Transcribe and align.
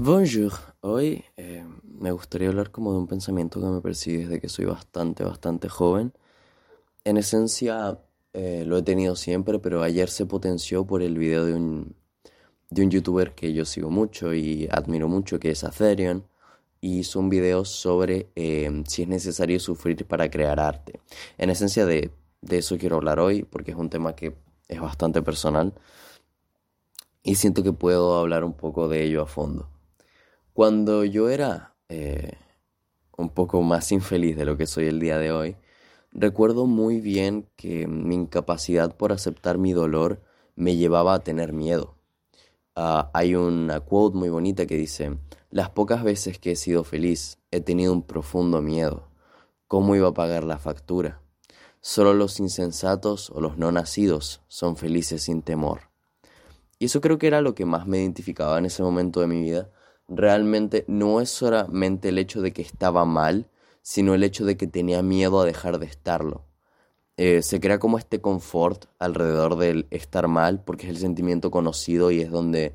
Bonjour, 0.00 0.52
hoy 0.80 1.22
eh, 1.36 1.62
me 1.82 2.10
gustaría 2.10 2.48
hablar 2.48 2.70
como 2.70 2.92
de 2.92 2.98
un 2.98 3.06
pensamiento 3.06 3.60
que 3.60 3.66
me 3.66 3.82
persigue 3.82 4.20
desde 4.20 4.40
que 4.40 4.48
soy 4.48 4.64
bastante, 4.64 5.22
bastante 5.22 5.68
joven. 5.68 6.14
En 7.04 7.18
esencia 7.18 7.98
eh, 8.32 8.64
lo 8.66 8.78
he 8.78 8.82
tenido 8.82 9.16
siempre, 9.16 9.58
pero 9.58 9.82
ayer 9.82 10.08
se 10.08 10.24
potenció 10.24 10.86
por 10.86 11.02
el 11.02 11.18
video 11.18 11.44
de 11.44 11.54
un, 11.54 11.94
de 12.70 12.84
un 12.84 12.90
youtuber 12.90 13.34
que 13.34 13.52
yo 13.52 13.66
sigo 13.66 13.90
mucho 13.90 14.32
y 14.32 14.66
admiro 14.70 15.08
mucho, 15.08 15.38
que 15.38 15.50
es 15.50 15.62
Atherion, 15.62 16.26
y 16.80 17.00
hizo 17.00 17.20
un 17.20 17.28
video 17.28 17.66
sobre 17.66 18.30
eh, 18.34 18.82
si 18.88 19.02
es 19.02 19.08
necesario 19.08 19.60
sufrir 19.60 20.06
para 20.06 20.30
crear 20.30 20.58
arte. 20.58 21.00
En 21.36 21.50
esencia 21.50 21.84
de, 21.84 22.12
de 22.40 22.58
eso 22.58 22.78
quiero 22.78 22.96
hablar 22.96 23.20
hoy, 23.20 23.42
porque 23.42 23.72
es 23.72 23.76
un 23.76 23.90
tema 23.90 24.16
que 24.16 24.36
es 24.68 24.80
bastante 24.80 25.20
personal 25.20 25.74
y 27.26 27.34
siento 27.34 27.64
que 27.64 27.72
puedo 27.72 28.16
hablar 28.20 28.44
un 28.44 28.52
poco 28.52 28.86
de 28.86 29.02
ello 29.02 29.20
a 29.20 29.26
fondo. 29.26 29.68
Cuando 30.52 31.04
yo 31.04 31.28
era 31.28 31.74
eh, 31.88 32.38
un 33.18 33.30
poco 33.30 33.62
más 33.62 33.90
infeliz 33.90 34.36
de 34.36 34.44
lo 34.44 34.56
que 34.56 34.68
soy 34.68 34.86
el 34.86 35.00
día 35.00 35.18
de 35.18 35.32
hoy, 35.32 35.56
recuerdo 36.12 36.66
muy 36.66 37.00
bien 37.00 37.48
que 37.56 37.88
mi 37.88 38.14
incapacidad 38.14 38.96
por 38.96 39.10
aceptar 39.10 39.58
mi 39.58 39.72
dolor 39.72 40.22
me 40.54 40.76
llevaba 40.76 41.14
a 41.14 41.24
tener 41.24 41.52
miedo. 41.52 41.96
Ah, 42.76 43.10
hay 43.12 43.34
una 43.34 43.80
quote 43.80 44.16
muy 44.16 44.28
bonita 44.28 44.66
que 44.66 44.76
dice, 44.76 45.18
las 45.50 45.70
pocas 45.70 46.04
veces 46.04 46.38
que 46.38 46.52
he 46.52 46.56
sido 46.56 46.84
feliz 46.84 47.38
he 47.50 47.60
tenido 47.60 47.92
un 47.92 48.02
profundo 48.02 48.62
miedo. 48.62 49.08
¿Cómo 49.66 49.96
iba 49.96 50.08
a 50.08 50.14
pagar 50.14 50.44
la 50.44 50.58
factura? 50.58 51.20
Solo 51.80 52.14
los 52.14 52.38
insensatos 52.38 53.30
o 53.30 53.40
los 53.40 53.58
no 53.58 53.72
nacidos 53.72 54.42
son 54.46 54.76
felices 54.76 55.24
sin 55.24 55.42
temor. 55.42 55.95
Y 56.78 56.86
eso 56.86 57.00
creo 57.00 57.18
que 57.18 57.26
era 57.26 57.40
lo 57.40 57.54
que 57.54 57.64
más 57.64 57.86
me 57.86 57.98
identificaba 57.98 58.58
en 58.58 58.66
ese 58.66 58.82
momento 58.82 59.20
de 59.20 59.26
mi 59.26 59.40
vida. 59.40 59.70
Realmente 60.08 60.84
no 60.88 61.20
es 61.20 61.30
solamente 61.30 62.10
el 62.10 62.18
hecho 62.18 62.42
de 62.42 62.52
que 62.52 62.62
estaba 62.62 63.04
mal, 63.04 63.48
sino 63.82 64.14
el 64.14 64.24
hecho 64.24 64.44
de 64.44 64.56
que 64.56 64.66
tenía 64.66 65.02
miedo 65.02 65.40
a 65.40 65.46
dejar 65.46 65.78
de 65.78 65.86
estarlo. 65.86 66.44
Eh, 67.16 67.42
se 67.42 67.60
crea 67.60 67.78
como 67.78 67.98
este 67.98 68.20
confort 68.20 68.86
alrededor 68.98 69.56
del 69.56 69.86
estar 69.90 70.28
mal, 70.28 70.62
porque 70.64 70.86
es 70.86 70.90
el 70.90 70.98
sentimiento 70.98 71.50
conocido 71.50 72.10
y 72.10 72.20
es 72.20 72.30
donde, 72.30 72.74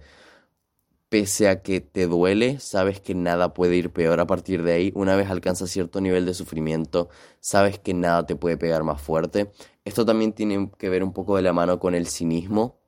pese 1.09 1.47
a 1.49 1.61
que 1.61 1.81
te 1.81 2.07
duele, 2.07 2.59
sabes 2.59 2.99
que 3.02 3.13
nada 3.13 3.53
puede 3.53 3.75
ir 3.75 3.91
peor 3.91 4.19
a 4.19 4.27
partir 4.27 4.63
de 4.63 4.73
ahí. 4.73 4.91
Una 4.95 5.16
vez 5.16 5.29
alcanzas 5.29 5.69
cierto 5.69 6.02
nivel 6.02 6.25
de 6.25 6.33
sufrimiento, 6.33 7.09
sabes 7.39 7.77
que 7.79 7.94
nada 7.94 8.25
te 8.25 8.35
puede 8.35 8.57
pegar 8.57 8.83
más 8.83 9.02
fuerte. 9.02 9.52
Esto 9.85 10.05
también 10.05 10.33
tiene 10.33 10.72
que 10.77 10.89
ver 10.89 11.03
un 11.03 11.13
poco 11.13 11.35
de 11.35 11.44
la 11.44 11.53
mano 11.53 11.79
con 11.79 11.95
el 11.95 12.07
cinismo 12.07 12.80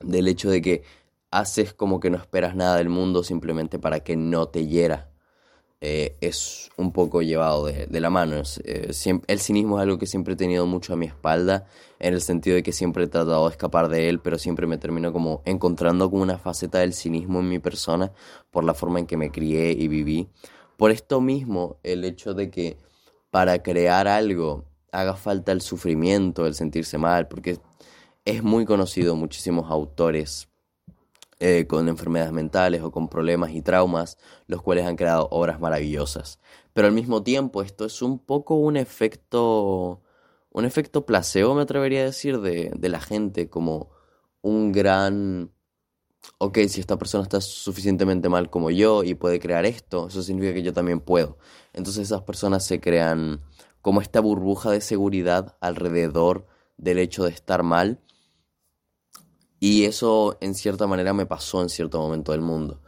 del 0.00 0.28
hecho 0.28 0.50
de 0.50 0.62
que 0.62 0.82
haces 1.30 1.74
como 1.74 2.00
que 2.00 2.10
no 2.10 2.16
esperas 2.16 2.54
nada 2.54 2.76
del 2.76 2.88
mundo 2.88 3.24
simplemente 3.24 3.78
para 3.78 4.00
que 4.00 4.16
no 4.16 4.48
te 4.48 4.66
hiera. 4.66 5.10
Eh, 5.80 6.16
es 6.22 6.70
un 6.78 6.92
poco 6.92 7.20
llevado 7.20 7.66
de, 7.66 8.00
la 8.00 8.08
mano. 8.08 8.36
Eh, 8.64 8.90
el 9.26 9.38
cinismo 9.40 9.78
es 9.78 9.82
algo 9.82 9.98
que 9.98 10.06
siempre 10.06 10.32
he 10.32 10.36
tenido 10.36 10.64
mucho 10.64 10.94
a 10.94 10.96
mi 10.96 11.04
espalda, 11.04 11.66
en 11.98 12.14
el 12.14 12.22
sentido 12.22 12.56
de 12.56 12.62
que 12.62 12.72
siempre 12.72 13.04
he 13.04 13.06
tratado 13.06 13.44
de 13.46 13.50
escapar 13.50 13.88
de 13.88 14.08
él, 14.08 14.20
pero 14.20 14.38
siempre 14.38 14.66
me 14.66 14.78
termino 14.78 15.12
como 15.12 15.42
encontrando 15.44 16.10
como 16.10 16.22
una 16.22 16.38
faceta 16.38 16.78
del 16.78 16.94
cinismo 16.94 17.40
en 17.40 17.50
mi 17.50 17.58
persona 17.58 18.12
por 18.50 18.64
la 18.64 18.72
forma 18.72 18.98
en 18.98 19.06
que 19.06 19.18
me 19.18 19.30
crié 19.30 19.72
y 19.72 19.88
viví. 19.88 20.28
Por 20.78 20.90
esto 20.90 21.20
mismo, 21.20 21.76
el 21.82 22.04
hecho 22.04 22.32
de 22.32 22.50
que 22.50 22.78
para 23.30 23.62
crear 23.62 24.08
algo 24.08 24.64
haga 24.90 25.16
falta 25.16 25.52
el 25.52 25.60
sufrimiento, 25.60 26.46
el 26.46 26.54
sentirse 26.54 26.96
mal, 26.96 27.28
porque 27.28 27.58
es 28.24 28.42
muy 28.42 28.64
conocido, 28.64 29.16
muchísimos 29.16 29.70
autores 29.70 30.48
eh, 31.40 31.66
con 31.66 31.88
enfermedades 31.88 32.32
mentales 32.32 32.82
o 32.82 32.90
con 32.90 33.08
problemas 33.08 33.50
y 33.50 33.60
traumas, 33.60 34.18
los 34.46 34.62
cuales 34.62 34.86
han 34.86 34.96
creado 34.96 35.28
obras 35.30 35.60
maravillosas. 35.60 36.40
Pero 36.72 36.86
al 36.86 36.94
mismo 36.94 37.22
tiempo 37.22 37.62
esto 37.62 37.84
es 37.84 38.02
un 38.02 38.18
poco 38.18 38.54
un 38.54 38.76
efecto, 38.76 40.02
un 40.50 40.64
efecto 40.64 41.04
placebo, 41.04 41.54
me 41.54 41.62
atrevería 41.62 42.00
a 42.00 42.04
decir, 42.04 42.40
de, 42.40 42.72
de 42.74 42.88
la 42.88 43.00
gente, 43.00 43.50
como 43.50 43.90
un 44.42 44.72
gran... 44.72 45.50
Ok, 46.38 46.58
si 46.68 46.80
esta 46.80 46.96
persona 46.98 47.24
está 47.24 47.40
suficientemente 47.42 48.30
mal 48.30 48.48
como 48.48 48.70
yo 48.70 49.04
y 49.04 49.14
puede 49.14 49.38
crear 49.40 49.66
esto, 49.66 50.08
eso 50.08 50.22
significa 50.22 50.54
que 50.54 50.62
yo 50.62 50.72
también 50.72 51.00
puedo. 51.00 51.36
Entonces 51.74 52.04
esas 52.04 52.22
personas 52.22 52.64
se 52.64 52.80
crean 52.80 53.42
como 53.82 54.00
esta 54.00 54.20
burbuja 54.20 54.70
de 54.70 54.80
seguridad 54.80 55.56
alrededor 55.60 56.46
del 56.78 56.98
hecho 56.98 57.24
de 57.24 57.30
estar 57.30 57.62
mal 57.62 58.00
y 59.64 59.86
eso 59.86 60.36
en 60.42 60.54
cierta 60.54 60.86
manera 60.86 61.14
me 61.14 61.24
pasó 61.24 61.62
en 61.62 61.70
cierto 61.70 61.98
momento 61.98 62.32
del 62.32 62.42
mundo. 62.42 62.82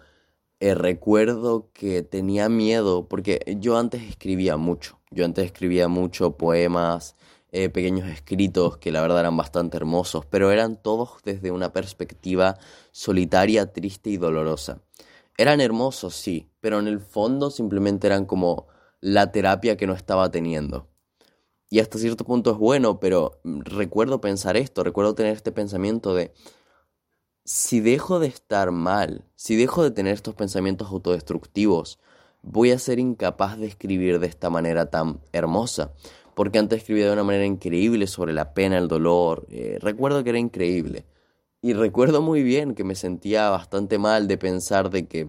Eh, 0.61 0.75
recuerdo 0.75 1.71
que 1.73 2.03
tenía 2.03 2.51
miedo 2.51 3.09
porque 3.09 3.41
yo 3.59 3.79
antes 3.79 4.03
escribía 4.03 4.59
mucho. 4.59 5.01
Yo 5.11 5.25
antes 5.25 5.47
escribía 5.47 5.89
mucho 5.89 6.37
poemas, 6.37 7.17
eh, 7.51 7.71
pequeños 7.71 8.11
escritos 8.11 8.77
que 8.77 8.93
la 8.93 9.01
verdad 9.01 9.21
eran 9.21 9.39
bastante 9.39 9.79
hermosos, 9.79 10.27
pero 10.27 10.51
eran 10.51 10.77
todos 10.77 11.23
desde 11.25 11.51
una 11.51 11.73
perspectiva 11.73 12.59
solitaria, 12.93 13.73
triste 13.73 14.11
y 14.11 14.19
dolorosa. 14.19 14.83
Eran 15.39 15.63
hermosos, 15.63 16.15
sí, 16.15 16.51
pero 16.61 16.79
en 16.79 16.89
el 16.89 17.01
fondo 17.01 17.51
simplemente 17.51 18.07
eran 18.07 18.27
como 18.27 18.67
la 19.01 19.33
terapia 19.33 19.79
que 19.79 19.87
no 19.87 19.95
estaba 19.95 20.31
teniendo. 20.31 20.91
Y 21.71 21.81
hasta 21.81 21.99
cierto 21.99 22.25
punto 22.25 22.51
es 22.51 22.59
bueno, 22.59 23.01
pero 23.01 23.41
recuerdo 23.45 24.21
pensar 24.21 24.59
esto, 24.59 24.85
recuerdo 24.85 25.15
tener 25.15 25.33
este 25.33 25.53
pensamiento 25.53 26.15
de 26.15 26.35
si 27.47 27.79
dejo 27.79 28.19
de 28.19 28.27
estar 28.27 28.73
mal, 28.73 29.25
si 29.37 29.55
dejo 29.55 29.85
de 29.85 29.93
tener 29.93 30.15
estos 30.15 30.35
pensamientos 30.35 30.89
autodestructivos, 30.91 32.01
voy 32.43 32.73
a 32.73 32.79
ser 32.81 32.99
incapaz 32.99 33.57
de 33.57 33.69
escribir 33.69 34.19
de 34.19 34.27
esta 34.27 34.51
manera 34.51 34.91
tan 34.91 35.21
hermosa. 35.33 35.93
Porque 36.35 36.59
antes 36.59 36.79
escribía 36.79 37.07
de 37.07 37.13
una 37.13 37.23
manera 37.23 37.47
increíble 37.47 38.09
sobre 38.09 38.35
la 38.35 38.53
pena, 38.53 38.77
el 38.77 38.89
dolor. 38.89 39.47
Eh, 39.49 39.79
recuerdo 39.81 40.25
que 40.25 40.31
era 40.31 40.41
increíble. 40.41 41.07
Y 41.63 41.73
recuerdo 41.73 42.21
muy 42.21 42.43
bien 42.43 42.75
que 42.75 42.83
me 42.83 42.97
sentía 42.97 43.49
bastante 43.49 43.97
mal 43.97 44.27
de 44.27 44.39
pensar 44.39 44.91
de 44.91 45.07
que 45.07 45.29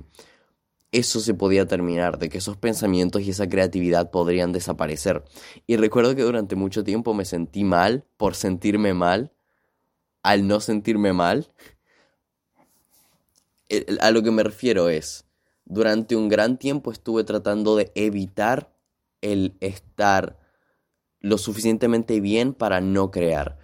eso 0.92 1.20
se 1.20 1.36
podía 1.36 1.68
terminar, 1.68 2.18
de 2.18 2.30
que 2.30 2.40
esos 2.40 2.58
pensamientos 2.58 3.22
y 3.22 3.30
esa 3.30 3.48
creatividad 3.48 4.10
podrían 4.10 4.54
desaparecer. 4.54 5.24
Y 5.68 5.78
recuerdo 5.78 6.16
que 6.16 6.24
durante 6.24 6.56
mucho 6.56 6.84
tiempo 6.84 7.14
me 7.14 7.26
sentí 7.26 7.64
mal 7.64 8.06
por 8.18 8.34
sentirme 8.34 8.96
mal, 8.96 9.34
al 10.24 10.48
no 10.48 10.60
sentirme 10.60 11.14
mal 11.14 11.52
a 14.00 14.12
lo 14.12 14.24
que 14.24 14.32
me 14.32 14.44
refiero 14.44 14.90
es, 14.90 15.26
durante 15.66 16.16
un 16.16 16.30
gran 16.30 16.58
tiempo 16.58 16.92
estuve 16.92 17.24
tratando 17.24 17.76
de 17.76 17.92
evitar 17.96 18.74
el 19.22 19.58
estar 19.60 20.40
lo 21.20 21.38
suficientemente 21.38 22.22
bien 22.22 22.54
para 22.54 22.82
no 22.82 23.12
crear. 23.12 23.58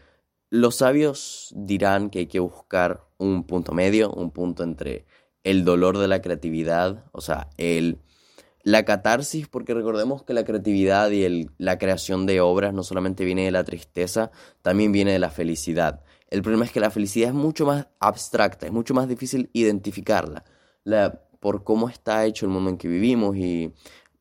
Los 0.50 0.76
sabios 0.78 1.54
dirán 1.56 2.10
que 2.10 2.20
hay 2.20 2.28
que 2.28 2.40
buscar 2.40 3.08
un 3.18 3.46
punto 3.46 3.72
medio, 3.72 4.12
un 4.12 4.32
punto 4.32 4.64
entre 4.64 5.06
el 5.44 5.64
dolor 5.64 5.98
de 5.98 6.08
la 6.08 6.22
creatividad, 6.22 7.06
o 7.12 7.22
sea, 7.22 7.50
el, 7.58 8.00
la 8.64 8.86
catarsis, 8.86 9.48
porque 9.48 9.74
recordemos 9.74 10.24
que 10.24 10.34
la 10.34 10.46
creatividad 10.46 11.12
y 11.12 11.50
la 11.58 11.78
creación 11.78 12.26
de 12.26 12.42
obras 12.42 12.74
no 12.74 12.84
solamente 12.84 13.26
viene 13.26 13.46
de 13.46 13.52
la 13.52 13.64
tristeza, 13.64 14.32
también 14.62 14.92
viene 14.92 15.12
de 15.12 15.20
la 15.20 15.30
felicidad. 15.30 16.04
El 16.34 16.42
problema 16.42 16.66
es 16.66 16.72
que 16.72 16.80
la 16.80 16.90
felicidad 16.90 17.30
es 17.30 17.36
mucho 17.36 17.64
más 17.68 17.86
abstracta, 18.00 18.66
es 18.66 18.72
mucho 18.72 18.96
más 18.96 19.08
difícil 19.08 19.52
identificarla. 19.54 20.44
La, 20.84 21.22
por 21.40 21.64
cómo 21.64 21.90
está 21.90 22.26
hecho 22.26 22.48
el 22.48 22.52
mundo 22.52 22.72
en 22.72 22.78
que 22.80 22.88
vivimos 22.88 23.38
y 23.38 23.72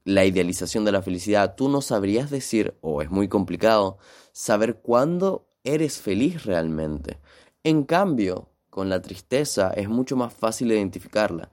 la 0.04 0.26
idealización 0.26 0.84
de 0.84 0.92
la 0.92 1.00
felicidad, 1.00 1.54
tú 1.56 1.70
no 1.70 1.80
sabrías 1.80 2.28
decir, 2.28 2.76
o 2.82 3.00
es 3.00 3.10
muy 3.10 3.28
complicado, 3.28 3.96
saber 4.32 4.82
cuándo 4.82 5.48
eres 5.64 6.02
feliz 6.02 6.44
realmente. 6.44 7.18
En 7.64 7.84
cambio, 7.84 8.50
con 8.68 8.90
la 8.90 9.00
tristeza 9.00 9.70
es 9.70 9.88
mucho 9.88 10.14
más 10.14 10.34
fácil 10.34 10.70
identificarla. 10.70 11.50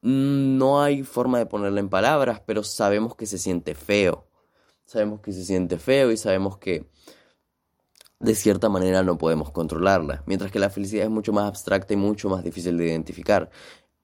No 0.00 0.82
hay 0.82 1.04
forma 1.04 1.38
de 1.38 1.46
ponerla 1.46 1.78
en 1.78 1.88
palabras, 1.88 2.42
pero 2.44 2.64
sabemos 2.64 3.14
que 3.14 3.26
se 3.26 3.38
siente 3.38 3.76
feo. 3.76 4.26
Sabemos 4.84 5.20
que 5.20 5.32
se 5.32 5.44
siente 5.44 5.78
feo 5.78 6.10
y 6.10 6.16
sabemos 6.16 6.58
que 6.58 6.90
de 8.22 8.36
cierta 8.36 8.68
manera 8.68 9.02
no 9.02 9.18
podemos 9.18 9.50
controlarla, 9.50 10.22
mientras 10.26 10.52
que 10.52 10.60
la 10.60 10.70
felicidad 10.70 11.04
es 11.04 11.10
mucho 11.10 11.32
más 11.32 11.48
abstracta 11.48 11.92
y 11.92 11.96
mucho 11.96 12.28
más 12.28 12.44
difícil 12.44 12.78
de 12.78 12.86
identificar. 12.86 13.50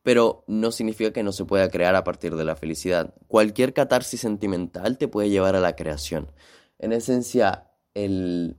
Pero 0.03 0.45
no 0.49 0.73
significa 0.73 1.13
que 1.13 1.23
no 1.23 1.31
se 1.31 1.45
pueda 1.45 1.71
crear 1.71 1.95
a 1.95 2.03
partir 2.03 2.35
de 2.35 2.45
la 2.45 2.57
felicidad. 2.57 3.15
Cualquier 3.29 3.73
catarsis 3.73 4.21
sentimental 4.21 4.99
te 4.99 5.07
puede 5.07 5.31
llevar 5.31 5.55
a 5.55 5.61
la 5.61 5.77
creación. 5.77 6.33
En 6.81 6.93
esencia, 6.93 7.71
el, 7.95 8.57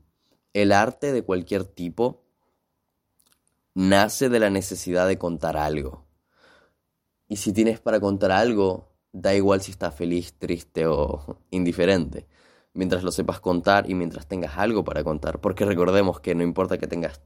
arte 0.71 1.11
de 1.11 1.23
cualquier 1.23 1.65
tipo 1.65 2.23
nace 3.73 4.29
de 4.29 4.39
la 4.39 4.49
necesidad 4.49 5.07
de 5.09 5.17
contar 5.17 5.57
algo. 5.57 6.05
Y 7.27 7.35
si 7.35 7.51
tienes 7.51 7.81
para 7.81 7.99
contar 7.99 8.31
algo, 8.31 8.93
da 9.11 9.35
igual 9.35 9.61
si 9.61 9.71
estás 9.71 9.93
feliz, 9.93 10.35
triste 10.39 10.87
o 10.87 11.41
indiferente 11.51 12.27
mientras 12.73 13.03
lo 13.03 13.11
sepas 13.11 13.39
contar 13.39 13.89
y 13.89 13.95
mientras 13.95 14.27
tengas 14.27 14.57
algo 14.57 14.83
para 14.83 15.03
contar. 15.03 15.39
Porque 15.41 15.65
recordemos 15.65 16.19
que 16.19 16.35
no 16.35 16.43
importa 16.43 16.77
que 16.77 16.87
tengas 16.87 17.21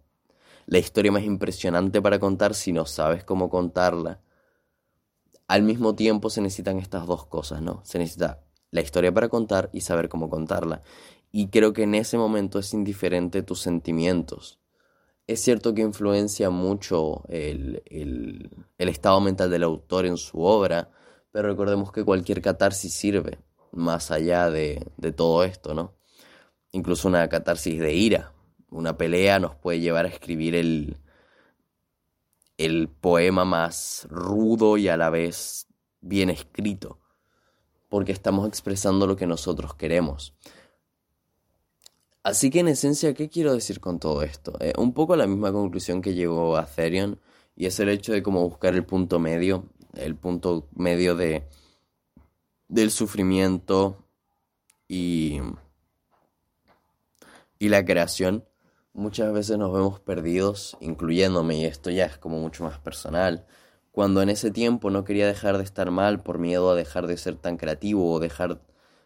la 0.66 0.80
historia 0.80 1.12
más 1.12 1.24
impresionante 1.24 2.02
para 2.02 2.20
contar 2.20 2.54
si 2.54 2.72
no 2.72 2.86
sabes 2.86 3.24
cómo 3.24 3.50
contarla. 3.50 4.22
al 5.48 5.62
mismo 5.64 5.94
tiempo 5.94 6.30
se 6.30 6.42
necesitan 6.42 6.80
estas 6.80 7.06
dos 7.06 7.28
cosas, 7.28 7.62
¿no? 7.62 7.82
Se 7.84 8.00
necesita 8.00 8.44
la 8.72 8.82
historia 8.82 9.14
para 9.14 9.30
contar 9.30 9.70
y 9.74 9.82
saber 9.82 10.10
cómo 10.10 10.30
contarla. 10.30 10.82
Y 11.32 11.50
creo 11.50 11.74
que 11.74 11.84
en 11.84 11.96
ese 11.96 12.18
momento 12.18 12.60
es 12.60 12.74
indiferente 12.74 13.44
tus 13.44 13.60
sentimientos. 13.60 14.60
Es 15.26 15.42
cierto 15.42 15.74
que 15.74 15.82
influencia 15.82 16.50
mucho 16.50 17.24
el, 17.30 17.82
estado 18.78 19.22
mental 19.22 19.50
del 19.50 19.64
autor 19.64 20.06
en 20.06 20.18
su 20.18 20.42
obra, 20.42 20.92
pero 21.32 21.48
recordemos 21.48 21.92
que 21.92 22.04
cualquier 22.04 22.42
catarsis 22.42 22.94
sirve, 22.94 23.40
más 23.74 24.12
allá 24.12 24.50
de, 24.50 24.86
de 24.98 25.12
todo 25.12 25.44
esto, 25.44 25.74
¿no? 25.74 25.94
Incluso 26.72 27.08
una 27.08 27.28
catarsis 27.30 27.80
de 27.80 27.94
ira, 27.94 28.34
una 28.70 28.98
pelea 28.98 29.40
nos 29.40 29.56
puede 29.56 29.80
llevar 29.80 30.06
a 30.06 30.10
escribir 30.10 30.56
el, 30.56 30.98
el 32.58 32.88
poema 32.88 33.46
más 33.46 34.08
rudo 34.10 34.78
y 34.78 34.88
a 34.88 34.98
la 34.98 35.10
vez 35.10 35.68
bien 36.02 36.30
escrito, 36.30 37.00
porque 37.90 38.12
estamos 38.12 38.48
expresando 38.48 39.08
lo 39.08 39.16
que 39.16 39.28
nosotros 39.28 39.76
queremos. 39.76 40.34
Así 42.24 42.50
que 42.50 42.60
en 42.60 42.70
esencia, 42.70 43.14
¿qué 43.14 43.30
quiero 43.30 43.54
decir 43.54 43.80
con 43.80 44.00
todo 44.00 44.24
esto? 44.24 44.54
Eh, 44.60 44.74
un 44.78 44.94
poco 44.94 45.16
la 45.16 45.28
misma 45.28 45.52
conclusión 45.52 46.02
que 46.02 46.14
llegó 46.14 46.56
a 46.58 46.66
Therion, 46.66 47.20
y 47.56 47.66
es 47.66 47.80
el 47.80 47.90
hecho 47.90 48.14
de 48.14 48.24
cómo 48.24 48.48
buscar 48.48 48.74
el 48.74 48.86
punto 48.86 49.20
medio, 49.20 49.66
el 49.96 50.16
punto 50.16 50.70
medio 50.74 51.16
de 51.16 51.48
del 52.68 52.92
sufrimiento 52.92 54.06
y, 54.88 55.40
y 57.60 57.70
la 57.70 57.86
creación 57.86 58.46
muchas 58.94 59.34
veces 59.34 59.58
nos 59.58 59.74
vemos 59.74 60.00
perdidos, 60.00 60.78
incluyéndome, 60.80 61.58
y 61.58 61.66
esto 61.66 61.90
ya 61.90 62.06
es 62.06 62.18
como 62.18 62.40
mucho 62.40 62.64
más 62.64 62.80
personal, 62.80 63.46
cuando 63.92 64.22
en 64.22 64.30
ese 64.30 64.52
tiempo 64.52 64.90
no 64.90 65.04
quería 65.04 65.28
dejar 65.28 65.58
de 65.58 65.64
estar 65.64 65.92
mal 65.92 66.22
por 66.22 66.40
miedo 66.40 66.72
a 66.72 66.76
dejar 66.76 67.08
de 67.08 67.18
ser 67.18 67.36
tan 67.36 67.58
creativo 67.58 68.12
o 68.12 68.20
dejar 68.20 68.62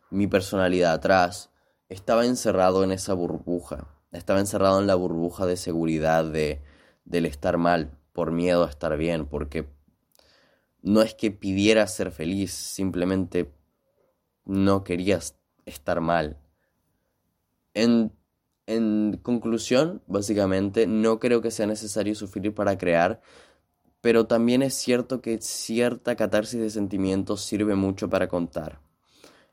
mi 0.09 0.27
personalidad 0.27 0.93
atrás, 0.93 1.51
estaba 1.89 2.25
encerrado 2.25 2.83
en 2.83 2.91
esa 2.91 3.13
burbuja, 3.13 3.87
estaba 4.11 4.39
encerrado 4.39 4.79
en 4.79 4.87
la 4.87 4.95
burbuja 4.95 5.45
de 5.45 5.57
seguridad 5.57 6.25
de, 6.25 6.61
del 7.05 7.25
estar 7.25 7.57
mal, 7.57 7.97
por 8.13 8.31
miedo 8.31 8.65
a 8.65 8.69
estar 8.69 8.97
bien, 8.97 9.25
porque 9.25 9.67
no 10.81 11.01
es 11.01 11.13
que 11.13 11.31
pidiera 11.31 11.85
ser 11.87 12.11
feliz, 12.11 12.51
simplemente 12.51 13.51
no 14.45 14.83
querías 14.83 15.35
estar 15.65 16.01
mal. 16.01 16.37
En 17.73 18.11
en 18.67 19.17
conclusión, 19.23 20.01
básicamente, 20.07 20.87
no 20.87 21.19
creo 21.19 21.41
que 21.41 21.51
sea 21.51 21.65
necesario 21.65 22.15
sufrir 22.15 22.53
para 22.53 22.77
crear, 22.77 23.21
pero 24.01 24.27
también 24.27 24.61
es 24.61 24.75
cierto 24.75 25.21
que 25.21 25.39
cierta 25.41 26.15
catarsis 26.15 26.59
de 26.59 26.69
sentimientos 26.69 27.41
sirve 27.41 27.75
mucho 27.75 28.09
para 28.09 28.27
contar. 28.27 28.81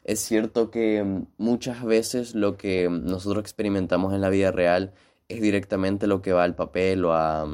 Es 0.04 0.20
cierto 0.20 0.70
que 0.70 1.24
muchas 1.38 1.84
veces 1.84 2.34
lo 2.34 2.56
que 2.56 2.88
nosotros 2.90 3.40
experimentamos 3.42 4.12
en 4.14 4.20
la 4.20 4.30
vida 4.30 4.50
real 4.52 4.92
es 5.28 5.40
directamente 5.40 6.06
lo 6.06 6.20
que 6.20 6.32
va 6.32 6.44
al 6.44 6.56
papel 6.56 7.04
o 7.04 7.14
a... 7.14 7.46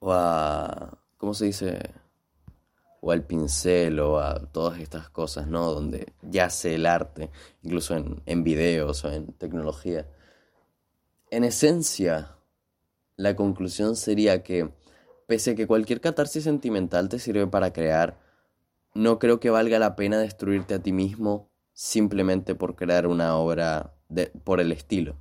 O 0.00 0.12
a 0.12 0.98
¿Cómo 1.18 1.34
se 1.34 1.44
dice? 1.44 1.78
o 3.00 3.12
al 3.12 3.24
pincel 3.24 4.00
o 4.00 4.18
a 4.18 4.40
todas 4.50 4.80
estas 4.80 5.08
cosas, 5.08 5.46
¿no? 5.46 5.72
Donde 5.72 6.12
yace 6.22 6.74
el 6.74 6.86
arte, 6.86 7.30
incluso 7.62 7.94
en, 7.96 8.22
en 8.26 8.42
videos 8.44 9.04
o 9.04 9.12
en 9.12 9.32
tecnología. 9.34 10.06
En 11.30 11.44
esencia, 11.44 12.36
la 13.16 13.36
conclusión 13.36 13.96
sería 13.96 14.42
que, 14.42 14.70
pese 15.26 15.52
a 15.52 15.54
que 15.54 15.66
cualquier 15.66 16.00
catarsis 16.00 16.44
sentimental 16.44 17.08
te 17.08 17.18
sirve 17.18 17.46
para 17.46 17.72
crear, 17.72 18.18
no 18.94 19.18
creo 19.18 19.38
que 19.38 19.50
valga 19.50 19.78
la 19.78 19.94
pena 19.94 20.18
destruirte 20.18 20.74
a 20.74 20.82
ti 20.82 20.92
mismo 20.92 21.50
simplemente 21.72 22.54
por 22.54 22.74
crear 22.74 23.06
una 23.06 23.36
obra 23.36 23.94
de, 24.08 24.26
por 24.42 24.60
el 24.60 24.72
estilo. 24.72 25.16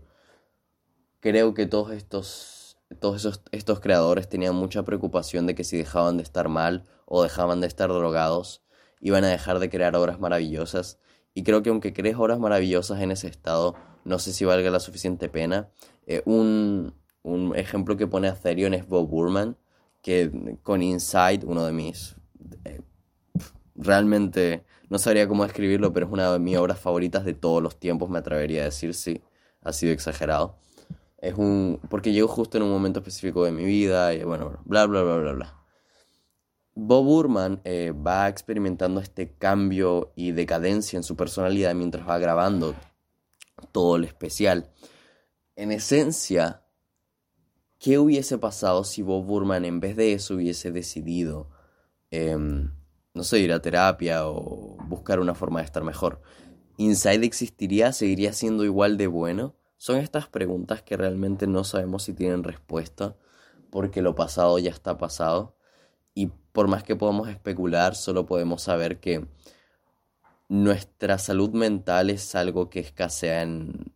Creo 1.19 1.53
que 1.53 1.65
todos 1.65 1.91
estos 1.91 2.56
todos 2.99 3.17
esos, 3.17 3.41
estos 3.51 3.79
creadores 3.79 4.29
tenían 4.29 4.55
mucha 4.55 4.83
preocupación 4.83 5.45
de 5.45 5.55
que 5.55 5.63
si 5.63 5.77
dejaban 5.77 6.17
de 6.17 6.23
estar 6.23 6.49
mal 6.49 6.85
o 7.05 7.23
dejaban 7.23 7.61
de 7.61 7.67
estar 7.67 7.89
drogados, 7.89 8.63
iban 9.01 9.23
a 9.23 9.27
dejar 9.27 9.59
de 9.59 9.69
crear 9.69 9.95
obras 9.95 10.19
maravillosas. 10.19 10.99
Y 11.33 11.43
creo 11.43 11.61
que 11.61 11.69
aunque 11.69 11.93
crees 11.93 12.15
obras 12.17 12.39
maravillosas 12.39 13.01
en 13.01 13.11
ese 13.11 13.27
estado, 13.27 13.75
no 14.05 14.19
sé 14.19 14.33
si 14.33 14.45
valga 14.45 14.71
la 14.71 14.79
suficiente 14.79 15.29
pena. 15.29 15.69
Eh, 16.07 16.21
un, 16.25 16.95
un, 17.23 17.55
ejemplo 17.55 17.97
que 17.97 18.07
pone 18.07 18.27
a 18.29 18.33
es 18.33 18.87
Bob 18.87 19.07
Burman, 19.07 19.57
que 20.01 20.57
con 20.63 20.81
Inside, 20.81 21.41
uno 21.45 21.65
de 21.65 21.73
mis... 21.73 22.15
Eh, 22.63 22.81
realmente 23.75 24.65
no 24.89 24.97
sabría 24.97 25.27
cómo 25.27 25.43
describirlo, 25.43 25.93
pero 25.93 26.07
es 26.07 26.11
una 26.11 26.31
de 26.31 26.39
mis 26.39 26.57
obras 26.57 26.79
favoritas 26.79 27.25
de 27.25 27.33
todos 27.33 27.61
los 27.61 27.77
tiempos, 27.77 28.09
me 28.09 28.19
atrevería 28.19 28.61
a 28.61 28.65
decir, 28.65 28.93
sí, 28.93 29.21
ha 29.61 29.73
sido 29.73 29.93
exagerado. 29.93 30.57
Es 31.17 31.33
un. 31.35 31.79
porque 31.89 32.11
llegó 32.11 32.27
justo 32.27 32.57
en 32.57 32.63
un 32.63 32.71
momento 32.71 32.99
específico 32.99 33.43
de 33.43 33.51
mi 33.51 33.65
vida 33.65 34.13
y 34.13 34.23
bueno, 34.23 34.59
bla, 34.65 34.85
bla, 34.85 35.03
bla, 35.03 35.17
bla, 35.17 35.31
bla. 35.33 35.57
Bob 36.79 37.05
Burman 37.05 37.59
eh, 37.63 37.91
va 37.91 38.29
experimentando 38.29 39.01
este 39.01 39.33
cambio 39.33 40.13
y 40.15 40.31
decadencia 40.31 40.95
en 40.95 41.01
su 41.01 41.15
personalidad 41.15 41.73
mientras 41.73 42.07
va 42.07 42.19
grabando 42.19 42.75
todo 43.71 43.95
el 43.95 44.03
especial. 44.03 44.69
En 45.55 45.71
esencia, 45.71 46.61
¿qué 47.79 47.97
hubiese 47.97 48.37
pasado 48.37 48.83
si 48.83 49.01
Bob 49.01 49.25
Burman 49.25 49.65
en 49.65 49.79
vez 49.79 49.95
de 49.95 50.13
eso 50.13 50.35
hubiese 50.35 50.71
decidido, 50.71 51.49
em, 52.11 52.71
no 53.15 53.23
sé, 53.23 53.39
ir 53.39 53.53
a 53.53 53.61
terapia 53.61 54.27
o 54.27 54.77
buscar 54.87 55.19
una 55.19 55.33
forma 55.33 55.61
de 55.61 55.65
estar 55.65 55.83
mejor? 55.83 56.21
¿Inside 56.77 57.25
existiría? 57.25 57.91
¿Seguiría 57.91 58.33
siendo 58.33 58.63
igual 58.63 58.97
de 58.97 59.07
bueno? 59.07 59.55
Son 59.77 59.97
estas 59.97 60.27
preguntas 60.27 60.81
que 60.81 60.97
realmente 60.97 61.45
no 61.45 61.63
sabemos 61.63 62.03
si 62.03 62.13
tienen 62.13 62.43
respuesta 62.43 63.15
porque 63.69 64.01
lo 64.01 64.15
pasado 64.15 64.57
ya 64.57 64.71
está 64.71 64.97
pasado 64.97 65.55
y 66.15 66.27
por 66.51 66.67
más 66.67 66.83
que 66.83 66.95
podamos 66.95 67.29
especular, 67.29 67.95
solo 67.95 68.25
podemos 68.25 68.63
saber 68.63 68.99
que 68.99 69.27
nuestra 70.49 71.19
salud 71.19 71.51
mental 71.51 72.09
es 72.09 72.33
algo 72.33 72.71
que 72.71 72.79
escasea 72.79 73.43
en, 73.43 73.93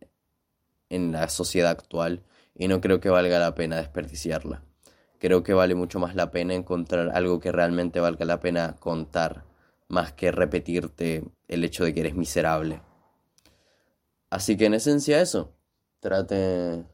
en 0.88 1.10
la 1.10 1.28
sociedad 1.28 1.72
actual 1.72 2.22
y 2.54 2.68
no 2.68 2.80
creo 2.80 3.00
que 3.00 3.08
valga 3.08 3.40
la 3.40 3.56
pena 3.56 3.76
desperdiciarla. 3.76 4.62
Creo 5.18 5.42
que 5.42 5.54
vale 5.54 5.74
mucho 5.74 5.98
más 5.98 6.14
la 6.14 6.30
pena 6.30 6.54
encontrar 6.54 7.10
algo 7.14 7.40
que 7.40 7.50
realmente 7.50 7.98
valga 7.98 8.24
la 8.24 8.38
pena 8.38 8.76
contar, 8.78 9.44
más 9.88 10.12
que 10.12 10.30
repetirte 10.30 11.24
el 11.48 11.64
hecho 11.64 11.84
de 11.84 11.92
que 11.92 12.00
eres 12.00 12.14
miserable. 12.14 12.82
Así 14.30 14.56
que 14.56 14.66
en 14.66 14.74
esencia 14.74 15.20
eso 15.20 15.54
trate... 16.02 16.84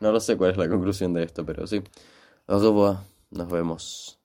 No 0.00 0.12
lo 0.12 0.20
sé 0.20 0.36
cuál 0.36 0.50
es 0.52 0.56
la 0.56 0.68
conclusión 0.68 1.14
de 1.14 1.22
esto, 1.24 1.46
pero 1.46 1.66
sí. 1.66 1.82
Au 2.46 2.60
revoir. 2.60 2.98
Nos 3.30 3.48
vemos. 3.50 4.17